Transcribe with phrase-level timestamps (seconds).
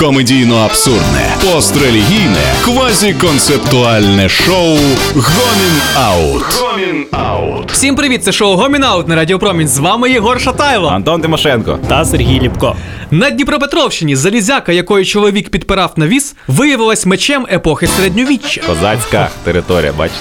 [0.00, 4.76] комедійно абсурдне, пострелігійне, квазіконцептуальне шоу
[5.14, 6.42] Гомін Аут.
[6.60, 7.72] Гомін Аут.
[7.72, 9.68] Всім привіт, це шоу Гомінаут на Радіо Промінь.
[9.68, 10.88] З вами Єгор Шатайло.
[10.88, 11.78] Антон Тимошенко.
[11.88, 12.76] та Сергій Ліпко.
[13.10, 18.62] На Дніпропетровщині залізяка, якою чоловік підпирав навіс, виявилась мечем епохи середньовіччя.
[18.66, 20.20] Козацька територія, бачите?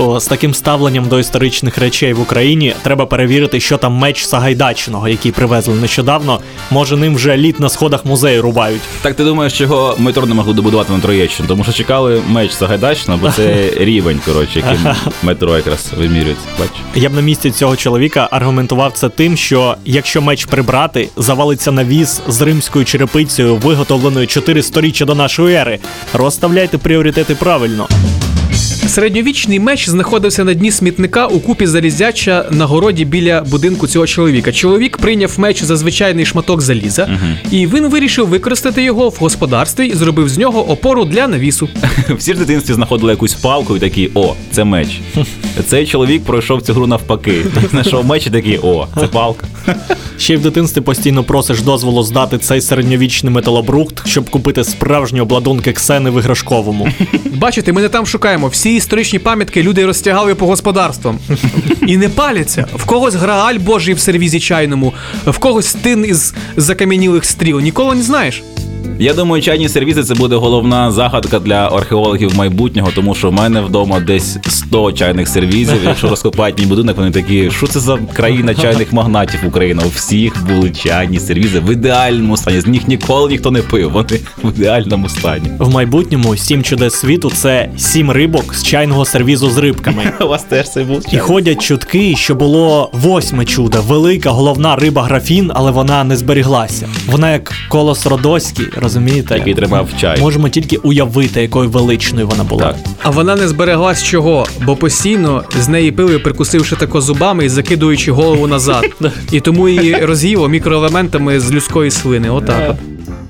[0.00, 5.08] О, з таким ставленням до історичних речей в Україні треба перевірити, що там меч Сагайдачного,
[5.08, 6.40] який привезли нещодавно.
[6.70, 8.80] Може, ним вже літ на сходах музею рубають.
[9.02, 11.48] Так ти думаєш, чого метро не могли добудувати на Троєщину?
[11.48, 16.46] Тому що чекали меч Сагайдачна, бо це рівень, коротше, яким метро якраз вимірюється.
[16.58, 16.76] Бачиш?
[16.94, 22.20] Я б на місці цього чоловіка аргументував це тим, що якщо меч прибрати, завалиться навіс
[22.28, 25.78] з римською черепицею, виготовленою 4 сторіччя до нашої ери.
[26.14, 27.88] Розставляйте пріоритети правильно.
[28.88, 34.52] Середньовічний меч знаходився на дні смітника у купі залізяча на городі біля будинку цього чоловіка.
[34.52, 37.18] Чоловік прийняв меч за звичайний шматок заліза,
[37.50, 41.68] і він вирішив використати його в господарстві і зробив з нього опору для навісу.
[42.18, 45.00] Всі в дитинстві знаходили якусь палку і такі, о, це меч.
[45.66, 47.44] Цей чоловік пройшов цю гру навпаки.
[47.70, 49.46] Знайшов меч і такий, о, це палка.
[50.18, 55.72] Ще й в дитинстві постійно просиш дозволу здати цей середньовічний металобрухт, щоб купити справжні обладунки
[55.72, 56.88] ксени в іграшковому.
[57.34, 58.48] Бачите, ми не там шукаємо.
[58.48, 61.18] Всі історичні пам'ятки люди розтягали по господарствам.
[61.86, 62.66] І не паляться.
[62.74, 64.94] В когось грааль божий в сервізі чайному,
[65.26, 67.60] в когось тин із закам'янілих стріл.
[67.60, 68.42] Ніколи не знаєш.
[69.00, 73.60] Я думаю, чайні сервізи це буде головна загадка для археологів майбутнього, тому що в мене
[73.60, 75.84] вдома десь 100 чайних сервізів.
[75.84, 79.82] Якщо розкопають мій будинок, вони такі, що це за країна чайних магнатів Україна?
[79.86, 82.60] У всіх були чайні сервізи в ідеальному стані.
[82.60, 83.90] З них ніколи ніхто не пив.
[83.90, 85.50] Вони в ідеальному стані.
[85.58, 90.12] В майбутньому сім чудес світу це сім рибок з чайного сервізу з рибками.
[90.20, 95.02] У вас теж це був І ходять чутки, що було восьме чудо, велика головна риба
[95.02, 96.88] графін, але вона не зберіглася.
[97.06, 99.34] Вона як колос Родоський, розумієте?
[99.34, 100.20] який тримав чай.
[100.20, 102.62] Можемо тільки уявити, якою величною вона була.
[102.62, 102.76] Так.
[103.02, 108.12] А вона не збереглась чого, бо постійно з неї пили, прикусивши тако зубами і закидуючи
[108.12, 108.84] голову назад.
[109.32, 112.30] І тому її роз'їло мікроелементами з людської слини.
[112.30, 112.74] Отак.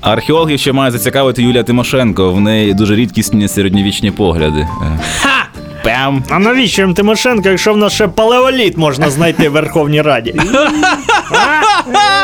[0.00, 2.32] Археологів ще має зацікавити Юлія Тимошенко.
[2.32, 4.60] В неї дуже рідкісні середньовічні погляди.
[4.60, 4.98] Е.
[5.84, 6.24] Пям.
[6.30, 10.34] А навіщо їм Тимошенко, якщо в нас ще палеоліт можна знайти в Верховній Раді?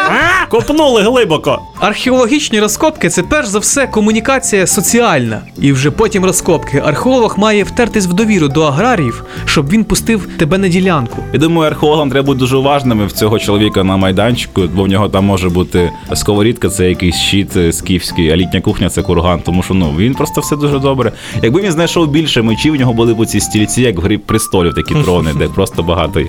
[0.08, 0.46] А?
[0.46, 1.69] Копнули глибоко.
[1.80, 6.82] Археологічні розкопки це перш за все комунікація соціальна, і вже потім розкопки.
[6.84, 11.24] Археолог має втертись в довіру до аграріїв, щоб він пустив тебе на ділянку.
[11.32, 15.08] Я думаю, археологам треба бути дуже уважними в цього чоловіка на майданчику, бо в нього
[15.08, 19.40] там може бути сковорідка, це якийсь щит е, скіфський, а літня кухня це курган.
[19.44, 21.12] Тому що ну він просто все дуже добре.
[21.42, 24.74] Якби він знайшов більше мечів, в нього були б ці стільці, як в грі престолів,
[24.74, 26.20] такі трони, де просто багато.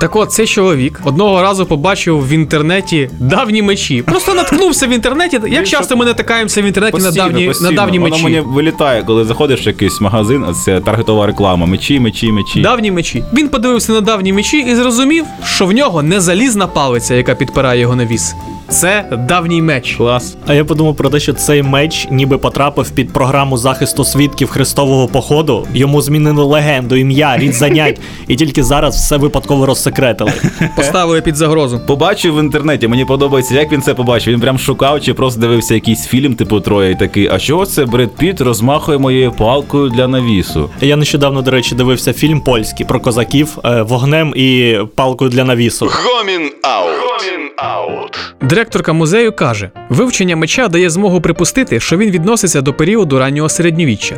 [0.00, 4.02] Так от цей чоловік одного разу побачив в інтернеті давні мечі.
[4.02, 4.32] Просто
[4.62, 5.40] наткнувся в інтернеті.
[5.46, 8.24] Як часто ми натикаємося в інтернеті на давні, на давні Воно мечі?
[8.24, 11.66] мені вилітає, коли заходиш в якийсь магазин, а це таргетова реклама.
[11.66, 12.60] Мечі, мечі, мечі.
[12.60, 13.24] Давні мечі.
[13.32, 17.80] Він подивився на давні мечі і зрозумів, що в нього не залізна палиця, яка підпирає
[17.80, 18.34] його навіс.
[18.72, 19.94] Це давній меч.
[19.96, 20.36] Клас.
[20.46, 25.08] А я подумав про те, що цей меч ніби потрапив під програму захисту свідків Христового
[25.08, 25.66] походу.
[25.74, 30.32] Йому змінили легенду, ім'я, рід занять, і тільки зараз все випадково розсекретили.
[30.76, 31.80] Поставили під загрозу.
[31.86, 34.32] Побачив в інтернеті, мені подобається, як він це побачив.
[34.34, 37.84] Він прям шукав чи просто дивився якийсь фільм, типу Троє, і такий, а чого це
[37.84, 40.70] Бред Піт розмахує моєю палкою для навісу?
[40.80, 45.86] Я нещодавно, до речі, дивився фільм польський про козаків е, вогнем і палкою для навісу.
[45.86, 46.90] Гомін Аут.
[47.02, 48.18] Гомін Аут.
[48.62, 54.16] Директорка музею каже: вивчення меча дає змогу припустити, що він відноситься до періоду раннього середньовіччя.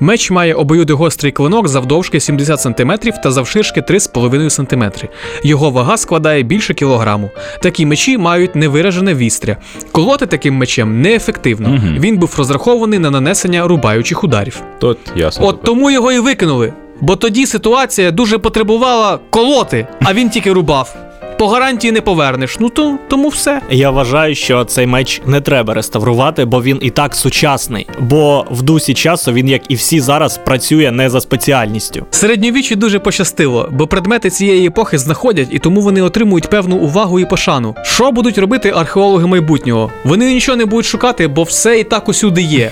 [0.00, 2.92] Меч має обоюдогострий клинок завдовжки 70 см
[3.22, 5.06] та завширшки 3,5 см.
[5.42, 7.30] Його вага складає більше кілограму.
[7.62, 9.56] Такі мечі мають невиражене вістря.
[9.92, 11.80] Колоти таким мечем неефективно.
[11.98, 14.62] Він був розрахований на нанесення рубаючих ударів.
[14.78, 15.46] Тут ясно.
[15.46, 16.72] От тому його і викинули.
[17.00, 21.05] Бо тоді ситуація дуже потребувала колоти, а він тільки рубав.
[21.38, 22.56] По гарантії не повернеш.
[22.60, 23.60] Ну то тому все.
[23.70, 27.86] Я вважаю, що цей меч не треба реставрувати, бо він і так сучасний.
[28.00, 32.06] Бо в дусі часу він, як і всі зараз, працює не за спеціальністю.
[32.10, 37.24] Середньовіччю дуже пощастило, бо предмети цієї епохи знаходять і тому вони отримують певну увагу і
[37.24, 37.74] пошану.
[37.84, 39.90] Що будуть робити археологи майбутнього?
[40.04, 42.70] Вони нічого не будуть шукати, бо все і так усюди є.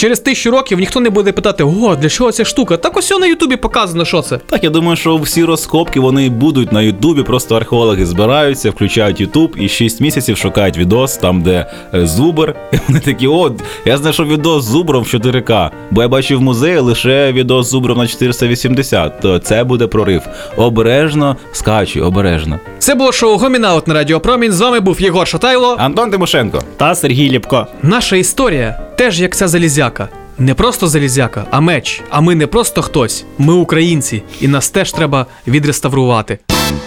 [0.00, 2.76] Через тисячу років ніхто не буде питати, о, для чого ця штука?
[2.76, 4.38] Так ось на Ютубі показано, що це.
[4.38, 7.22] Так, я думаю, що всі розкопки вони будуть на Ютубі.
[7.22, 12.54] Просто археологи збираються, включають Ютуб і 6 місяців шукають відос там, де е, зубр.
[12.72, 13.52] І вони такі, о,
[13.84, 15.70] я знайшов відос з зубром в 4К.
[15.90, 19.20] Бо я бачив в музеї лише відос з зубром на 480.
[19.20, 20.22] То це буде прорив.
[20.56, 22.60] Обережно скачуй, обережно.
[22.78, 24.52] Це було шоу Гомінаут на Радіо Промінь.
[24.52, 25.76] З вами був Єгор Шатайло.
[25.78, 26.62] Антон Тимошенко.
[26.76, 27.66] Та Сергій Ліпко.
[27.82, 30.08] Наша історія теж як ця залізяка.
[30.38, 32.02] Не просто залізяка, а меч.
[32.10, 33.24] А ми не просто хтось.
[33.38, 36.38] Ми українці, і нас теж треба відреставрувати.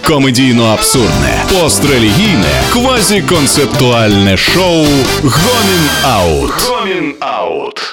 [0.06, 4.86] Комедійно абсурдне, пострелігійне, квазіконцептуальне шоу
[5.22, 6.50] Гомін Аут.
[6.50, 7.84] Гомін Аут.